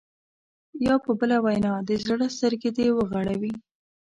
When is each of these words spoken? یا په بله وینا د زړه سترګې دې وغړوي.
یا 0.85 0.95
په 1.05 1.11
بله 1.19 1.37
وینا 1.45 1.73
د 1.87 1.89
زړه 2.03 2.27
سترګې 2.35 2.69
دې 2.77 2.87
وغړوي. 2.97 3.53